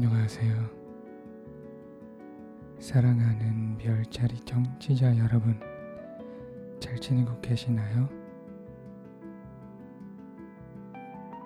안녕하세요. 0.00 0.54
사랑하는 2.78 3.76
별자리 3.78 4.36
정치자 4.44 5.16
여러분, 5.16 5.58
잘 6.78 6.96
지내고 7.00 7.40
계시나요? 7.40 8.08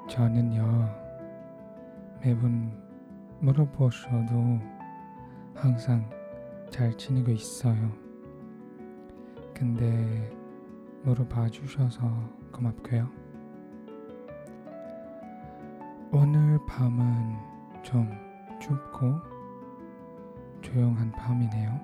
저는요, 0.06 0.86
매번 2.22 2.78
물어보셔도 3.40 4.60
항상 5.54 6.10
잘 6.68 6.94
지내고 6.98 7.30
있어요. 7.30 7.90
근데 9.54 10.30
물어봐 11.04 11.48
주셔서 11.48 12.06
고맙고요. 12.52 13.08
오늘 16.12 16.58
밤은 16.66 17.38
좀 17.82 18.31
춥고 18.62 19.20
조용한 20.60 21.10
밤이네요. 21.10 21.80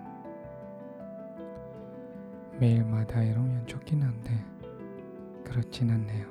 매일마다 2.60 3.20
이러면 3.20 3.66
좋긴 3.66 4.00
한데 4.00 4.30
그렇진 5.42 5.90
않네요. 5.90 6.28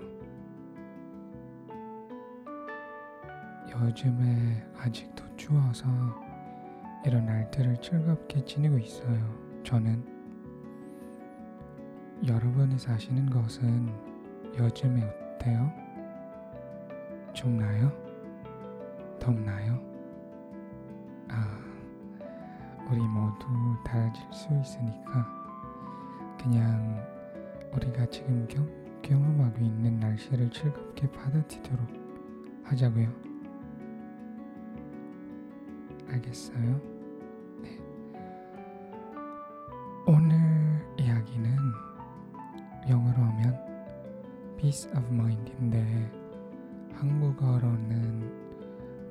요즘에 3.69 4.65
아직도 4.77 5.35
추워서 5.35 5.85
이런 7.05 7.25
날들을 7.25 7.81
즐겁게 7.81 8.43
지내고 8.45 8.77
있어요. 8.79 9.19
저는 9.63 10.02
여러분이 12.25 12.79
사시는 12.79 13.29
곳은 13.29 13.89
요즘에 14.57 15.03
어때요? 15.03 15.72
춥나요? 17.33 17.91
덥나요? 19.19 19.86
아, 21.30 21.59
우리 22.89 23.00
모두 23.00 23.45
달라질 23.83 24.23
수 24.31 24.47
있으니까 24.61 25.28
그냥 26.42 27.06
우리가 27.73 28.06
지금 28.08 28.47
경, 28.47 28.66
경험하고 29.02 29.59
있는 29.59 30.00
날씨를 30.00 30.50
즐겁게 30.52 31.09
받아들이도록 31.11 31.88
하자고요. 32.64 33.11
알겠어요? 36.09 36.81
네. 37.62 37.78
오늘 40.06 40.38
이야기는 40.97 41.58
영어로 42.89 43.22
하면 43.22 43.67
peace 44.58 44.89
of 44.91 45.06
mind인데 45.14 46.12
한국어로는 46.94 48.47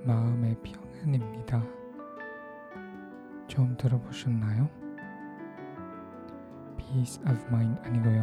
마음의 0.05 0.56
평안입니다. 0.62 1.62
좀 3.56 3.74
들어보셨나요? 3.78 4.68
peace 6.76 7.18
of 7.26 7.42
mind 7.46 7.80
아니고요. 7.84 8.22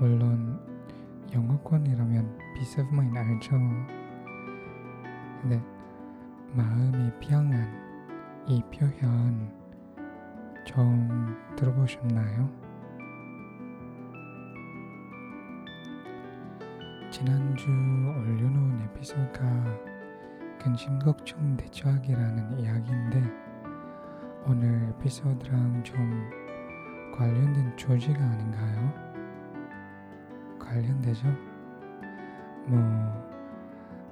물론 0.00 0.58
영어권이라면 1.32 2.38
peace 2.56 2.82
of 2.82 2.92
mind 2.92 3.16
알죠? 3.16 3.50
근데 5.40 5.62
마음의 6.54 7.20
평안 7.20 7.72
이 8.48 8.60
표현 8.62 9.54
좀 10.64 11.36
들어보셨나요? 11.54 12.50
지난주 17.12 17.68
올려놓은 17.68 18.80
에피소드가 18.86 19.78
근심 20.60 20.98
걱정 20.98 21.56
대처하기라는 21.56 22.58
이야기인데 22.58 23.49
오늘 24.46 24.88
에피소드랑 24.98 25.84
좀 25.84 26.30
관련된 27.14 27.76
조지가 27.76 28.18
아닌가요? 28.18 28.92
관련되죠? 30.58 31.26
뭐 32.66 32.78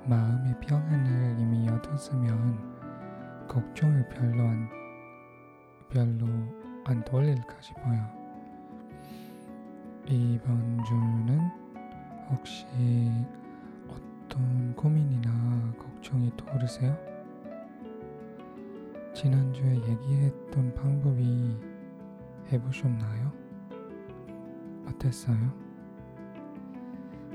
마음의 0.06 0.54
평안을 0.60 1.38
이미 1.38 1.68
얻었으면 1.68 3.46
걱정을 3.48 4.08
별로 4.10 4.42
안 4.42 4.68
별로 5.88 6.26
안 6.84 7.02
돌릴까 7.04 7.60
싶어요. 7.60 8.06
이번 10.06 10.84
주는 10.84 11.40
혹시 12.30 12.66
어떤 13.88 14.74
고민이나 14.76 15.72
걱정이 15.78 16.30
떠오르세요? 16.36 17.07
지난주에 19.18 19.74
얘기했던 19.74 20.72
방법이 20.76 21.58
해보셨나요? 22.52 23.32
어땠어요? 24.86 25.36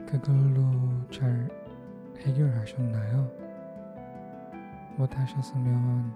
그걸로 0.08 0.64
잘 1.12 1.50
해결하셨나요? 2.20 3.30
못하셨으면 4.96 6.14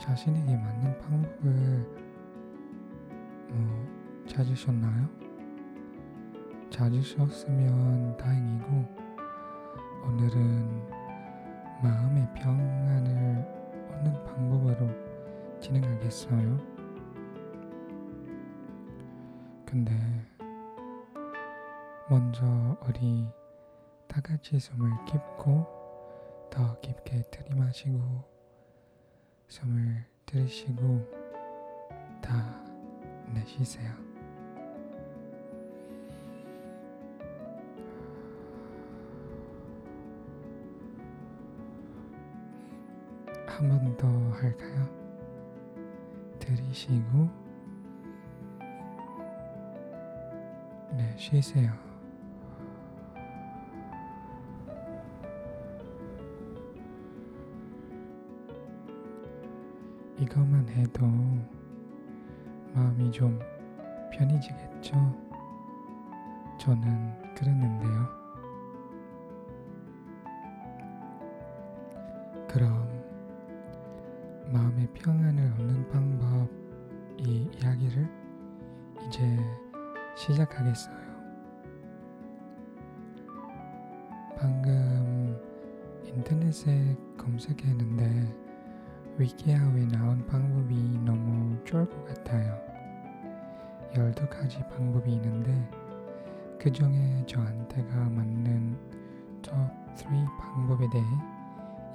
자신에게 0.00 0.56
맞는 0.56 0.98
방법을 1.00 1.86
뭐 3.50 4.24
찾으셨나요? 4.26 5.06
찾으셨으면 6.70 8.16
다행이고 8.16 8.88
오늘은 10.06 10.88
마음의 11.82 12.26
평안을 12.36 13.61
얻는 13.92 14.24
방법으로 14.24 14.88
진행하겠어요. 15.60 16.58
근데 19.64 19.92
먼저 22.08 22.44
우리 22.86 23.26
다 24.06 24.20
같이 24.20 24.58
숨을 24.58 24.90
깊고 25.06 25.66
더 26.50 26.78
깊게 26.80 27.22
들이마시고 27.30 27.98
숨을 29.48 30.04
들이쉬고 30.26 31.10
다 32.20 32.62
내쉬세요. 33.32 34.11
한 43.58 43.68
번 43.68 43.96
더 43.96 44.08
할까요? 44.40 44.88
들이쉬고 46.38 47.28
내쉬세요. 50.96 51.72
이것만 60.18 60.68
해도 60.68 61.06
마음이 62.74 63.10
좀 63.10 63.38
편해지겠죠? 64.12 64.94
저는 66.58 67.34
그랬는데요. 67.34 68.08
그럼 72.48 72.81
마음의 74.52 74.86
평안을 74.92 75.52
얻는 75.52 75.88
방법 75.88 76.48
이 77.16 77.48
이야기를 77.58 78.06
이제 79.06 79.38
시작하겠어요. 80.14 80.94
방금 84.36 85.40
인터넷에 86.04 86.94
검색했는데 87.16 88.42
위키아우에 89.16 89.86
나온 89.86 90.26
방법이 90.26 90.74
너무 91.02 91.56
좋을 91.64 91.88
것 91.88 92.04
같아요. 92.04 92.60
12가지 93.94 94.68
방법이 94.68 95.12
있는데 95.14 95.70
그 96.58 96.70
중에 96.70 97.24
저한테가 97.26 97.96
맞는 98.10 98.76
톱3 99.40 100.38
방법에 100.38 100.88
대해 100.90 101.04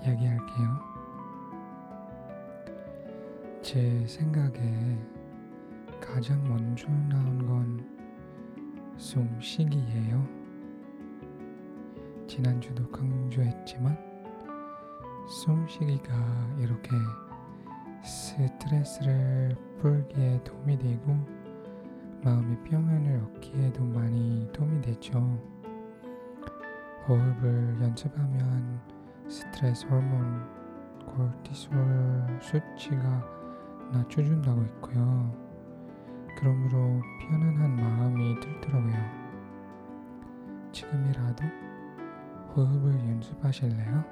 이야기할게요. 0.03 0.96
제 3.67 4.01
생각에 4.07 4.97
가장 5.99 6.41
먼저 6.47 6.87
나온 7.09 7.45
건 7.45 8.95
숨쉬기예요. 8.95 10.25
지난주도 12.27 12.89
강조했지만 12.89 13.97
숨쉬기가 15.27 16.15
이렇게 16.61 16.91
스트레스를 18.05 19.57
풀기에 19.81 20.41
도움이 20.45 20.77
되고 20.77 21.13
마음의 22.23 22.63
평안을 22.63 23.21
얻기에도 23.21 23.83
많이 23.83 24.49
도움이 24.53 24.79
되죠. 24.79 25.19
호흡을 27.05 27.81
연습하면 27.81 28.79
스트레스 29.27 29.85
호르몬 29.87 30.47
코르티솔 31.05 32.39
수치가 32.41 33.36
낮춰준다고 33.91 34.63
했고요. 34.63 35.47
그러므로 36.37 37.01
편안한 37.21 37.75
마음이 37.75 38.39
들더라고요. 38.39 39.27
지금이라도 40.71 41.43
호흡을 42.55 42.93
연습하실래요? 42.93 44.03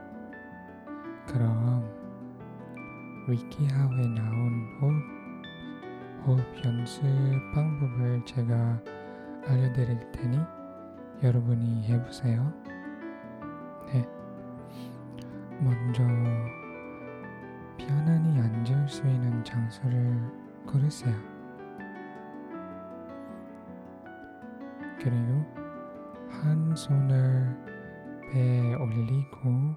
그럼 1.27 1.83
위키하우에 3.27 4.07
나온 4.07 4.67
호흡, 4.81 5.03
호흡 6.25 6.65
연습 6.65 7.03
방법을 7.53 8.23
제가 8.25 8.79
알려드릴 9.47 10.11
테니 10.11 10.39
여러분이 11.23 11.87
해보세요. 11.87 12.51
네. 13.87 14.07
먼저 15.59 16.03
편안히 17.87 18.39
앉을 18.39 18.89
수 18.89 19.01
있는 19.07 19.43
장소를 19.43 20.17
고르세요. 20.65 21.15
그리고 24.97 25.45
한 26.29 26.75
손을 26.75 27.55
배에 28.31 28.73
올리고 28.73 29.75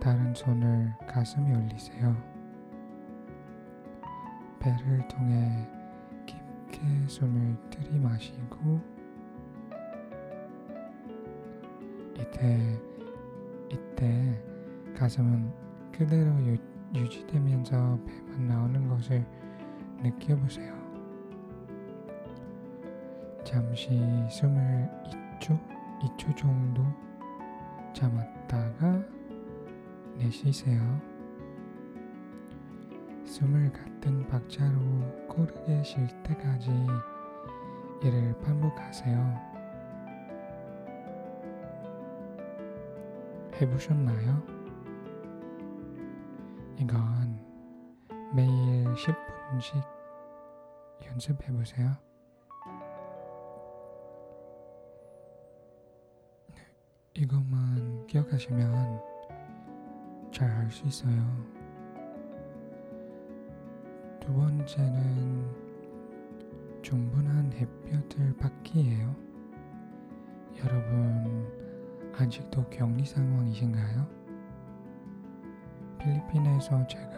다른 0.00 0.34
손을 0.34 0.94
가슴에 1.06 1.54
올리세요. 1.54 2.16
배를 4.58 5.06
통해 5.08 5.68
깊게 6.24 6.80
숨을 7.06 7.56
들이마시고 7.68 8.80
이때 12.18 12.80
이때 13.68 14.42
가슴은 14.96 15.52
그대로 15.92 16.30
유, 16.46 16.56
유지되면서 16.94 17.98
배만 18.04 18.48
나오는 18.48 18.88
것을 18.88 19.24
느껴보세요. 20.02 20.74
잠시 23.44 23.88
숨을 24.30 24.88
2초, 25.40 25.58
2초 26.02 26.36
정도 26.36 26.84
참았다가 27.94 29.02
내쉬세요. 30.16 31.00
숨을 33.24 33.72
같은 33.72 34.26
박자로 34.26 35.26
고르게 35.28 35.82
쉴 35.82 36.06
때까지 36.24 36.70
이를 38.02 38.34
반복하세요. 38.40 39.50
해보셨나요? 43.60 44.59
이건 46.80 47.38
매일 48.34 48.86
10분씩 48.94 49.86
연습해 51.04 51.52
보세요. 51.52 51.94
이것만 57.12 58.06
기억하시면 58.06 59.02
잘할수 60.32 60.86
있어요. 60.86 61.46
두 64.18 64.32
번째는 64.32 65.50
충분한 66.80 67.52
햇볕을 67.52 68.34
받기예요. 68.38 69.14
여러분 70.64 72.12
아직도 72.16 72.70
격리 72.70 73.04
상황이신가요? 73.04 74.19
필리핀에서 76.00 76.86
제가 76.86 77.10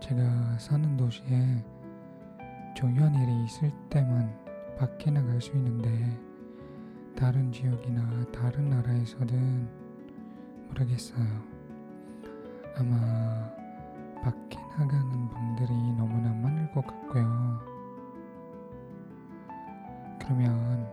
제가 0.00 0.58
사는 0.58 0.96
도시에 0.96 1.64
중요한 2.74 3.14
일이 3.14 3.44
있을 3.44 3.70
때만 3.90 4.34
밖에 4.78 5.10
나갈 5.10 5.40
수 5.40 5.52
있는데 5.52 5.90
다른 7.16 7.52
지역이나 7.52 8.24
다른 8.32 8.70
나라에서는 8.70 9.68
모르겠어요. 10.68 11.24
아마 12.76 12.96
밖에 14.22 14.58
나가는 14.78 15.28
분들이 15.28 15.72
너무나 15.96 16.32
많을 16.34 16.70
것 16.72 16.86
같고요. 16.86 17.60
그러면 20.18 20.90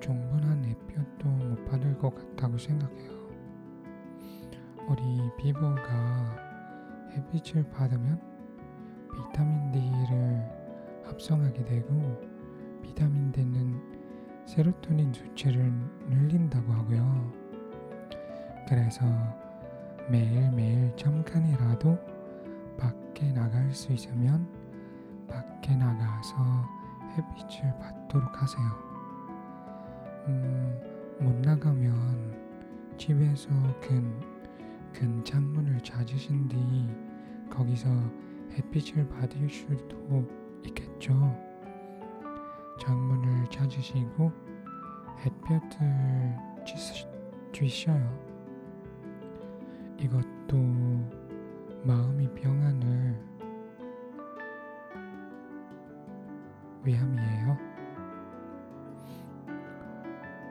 충분한 0.00 0.64
햇볕도 0.64 1.28
못 1.28 1.64
받을 1.64 1.96
것 1.98 2.14
같다고 2.14 2.58
생각해요. 2.58 3.21
우리 4.88 5.30
피부가 5.38 6.36
햇빛을 7.12 7.62
받으면 7.70 8.20
비타민 9.14 9.70
D를 9.72 10.50
합성하게 11.04 11.64
되고 11.64 12.20
비타민 12.82 13.30
D는 13.32 13.80
세로토닌 14.46 15.12
수치를 15.12 15.72
늘린다고 16.08 16.72
하고요. 16.72 17.32
그래서 18.68 19.04
매일매일 20.10 20.94
잠깐이라도 20.96 21.98
밖에 22.76 23.32
나갈 23.32 23.72
수 23.72 23.92
있으면 23.92 24.48
밖에 25.28 25.76
나가서 25.76 26.36
햇빛을 27.16 27.78
받도록 27.78 28.42
하세요. 28.42 28.66
음, 30.26 30.80
못 31.20 31.34
나가면 31.36 32.96
집에서 32.96 33.48
근, 33.80 34.31
근 34.92 35.24
창문을 35.24 35.80
찾으신 35.80 36.48
뒤 36.48 36.56
거기서 37.50 37.88
햇빛을 38.52 39.08
받을 39.08 39.48
수도 39.48 40.26
있겠죠. 40.64 41.12
창문을 42.80 43.48
찾으시고 43.50 44.30
햇볕을 45.24 46.36
쥐셔요. 47.52 48.32
이것도 49.98 50.56
마음이 51.84 52.28
평안을 52.34 53.32
위함이에요. 56.84 57.56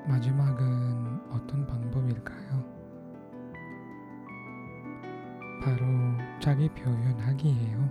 마지막은 0.08 1.22
어떤 1.32 1.68
방법일까요? 1.68 2.71
바로 5.62 5.86
자기 6.39 6.68
표현하기예요. 6.70 7.89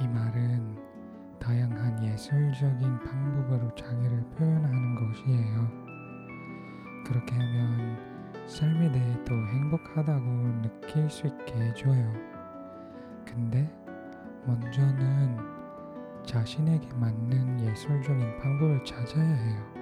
이 0.00 0.06
말은 0.06 0.76
다양한 1.38 2.04
예술적인 2.04 2.98
방법으로 2.98 3.74
자기를 3.74 4.22
표현하는 4.36 4.94
것이에요. 4.96 5.68
그렇게 7.06 7.34
하면 7.34 7.96
삶에 8.46 8.92
대해 8.92 9.24
더 9.24 9.34
행복하다고 9.34 10.26
느낄 10.60 11.08
수 11.08 11.26
있게 11.26 11.54
해줘요. 11.54 12.12
근데 13.24 13.72
먼저는 14.46 15.38
자신에게 16.26 16.92
맞는 16.94 17.60
예술적인 17.60 18.38
방법을 18.38 18.84
찾아야 18.84 19.24
해요. 19.24 19.80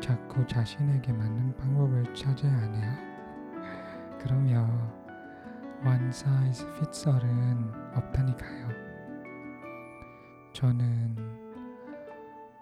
자꾸 0.00 0.46
자신에게 0.46 1.12
맞는 1.12 1.56
방법을 1.56 2.14
찾아야 2.14 2.52
하네요. 2.52 2.92
그러면 4.20 5.05
fits 5.84 7.08
all은 7.08 7.72
없다니까요. 7.94 8.68
저는 10.52 11.16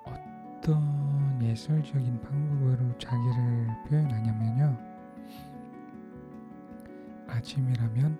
어떤 0.05 1.41
예술적인 1.41 2.21
방법으로 2.21 2.99
자기를 2.99 3.69
표현하냐면요. 3.89 4.77
아침이라면 7.29 8.19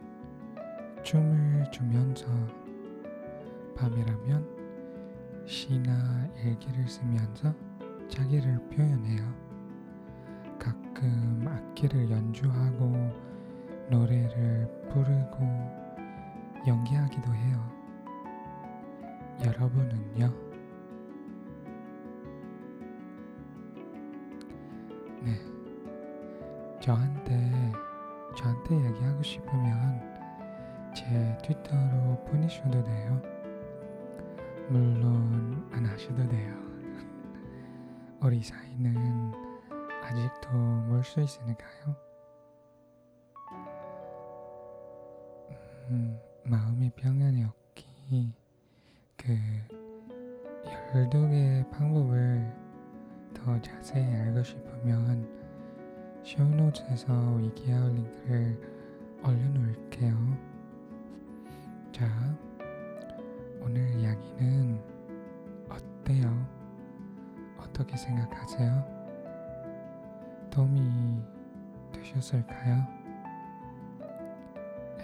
춤을 1.03 1.71
추면서 1.71 2.27
밤이라면 3.77 5.45
시나 5.47 6.29
일기를 6.43 6.89
쓰면서 6.89 7.55
자기를 8.09 8.59
표현해요. 8.71 9.23
가끔 10.59 11.45
악기를 11.47 12.11
연주하고 12.11 12.95
노래를 13.91 14.84
부르고 14.95 15.45
연기하기도 16.67 17.35
해요. 17.35 17.71
여러분은요? 19.45 20.33
네. 25.23 25.41
저한테, 26.81 27.73
저한테 28.37 28.77
얘기하고 28.77 29.23
싶으면 29.23 30.15
제 30.95 31.05
트위터로 31.43 32.25
보내셔도 32.29 32.83
돼요. 32.85 33.21
물론 34.69 35.69
안 35.73 35.85
하셔도 35.87 36.27
돼요. 36.29 36.55
우리 38.23 38.41
사이는 38.43 39.33
아직도 40.05 40.57
멀 40.89 41.03
수 41.03 41.21
있으니까요. 41.21 42.04
음, 45.91 46.19
마음의 46.45 46.93
평안이 46.97 47.45
얻기 47.45 48.33
그 49.17 49.37
12개의 50.93 51.71
방법을 51.71 52.53
더 53.35 53.61
자세히 53.61 54.05
알고 54.15 54.43
싶으면 54.43 55.29
쇼노트에서 56.25 57.35
위키아웃 57.35 57.95
링크를 57.95 58.59
올려놓을게요. 59.23 60.39
자, 61.93 62.09
오늘 63.61 63.95
이야기는 63.99 64.81
어때요? 65.69 66.49
어떻게 67.59 67.97
생각하세요? 67.97 68.95
도움이 70.51 71.23
되셨을까요? 71.93 73.04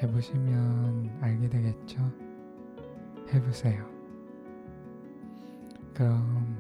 해보시면 0.02 1.19
알게 1.21 1.49
되겠죠? 1.49 1.99
해보세요. 3.33 3.85
그럼 5.95 6.57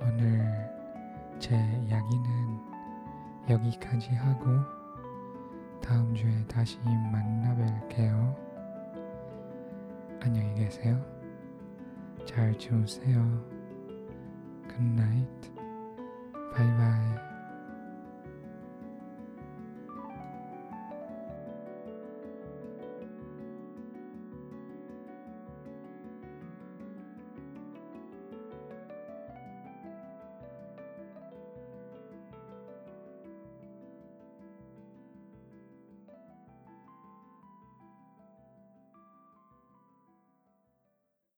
오늘 0.00 0.42
제 1.38 1.54
이야기는 1.56 2.58
여기까지 3.50 4.10
하고 4.14 4.46
다음 5.82 6.14
주에 6.14 6.44
다시 6.46 6.78
만나 6.84 7.54
뵐게요. 7.54 8.36
안녕히 10.20 10.54
계세요. 10.54 10.98
잘 12.24 12.56
주무세요. 12.56 13.22
Good 14.68 14.84
night. 14.84 15.52
Bye 16.56 16.76
bye. 16.76 17.31